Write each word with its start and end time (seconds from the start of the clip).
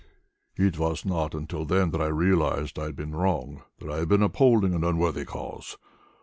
It 0.55 0.79
was 0.79 1.05
not 1.05 1.35
until 1.35 1.63
then 1.63 1.91
that 1.91 2.01
I 2.01 2.07
realized 2.07 2.75
that 2.75 2.81
I 2.81 2.85
had 2.85 2.95
been 2.95 3.13
wrong, 3.15 3.61
that 3.77 3.91
I 3.91 3.97
had 3.97 4.09
been 4.09 4.23
upholding 4.23 4.73
an 4.73 4.83
unworthy 4.83 5.25
cause. 5.25 5.77